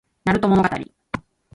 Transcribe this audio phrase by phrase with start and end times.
[0.25, 0.67] なると物語